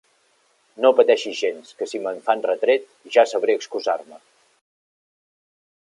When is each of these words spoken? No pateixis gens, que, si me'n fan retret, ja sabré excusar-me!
No 0.85 0.89
pateixis 0.99 1.37
gens, 1.41 1.75
que, 1.81 1.89
si 1.91 2.01
me'n 2.07 2.23
fan 2.29 2.43
retret, 2.47 2.89
ja 3.17 3.29
sabré 3.35 3.57
excusar-me! 3.59 4.23